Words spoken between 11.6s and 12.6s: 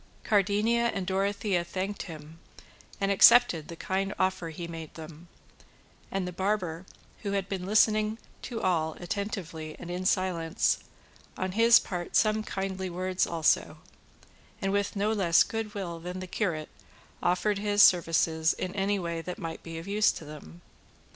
part some